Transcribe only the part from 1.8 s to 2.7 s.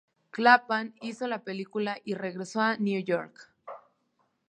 y regresó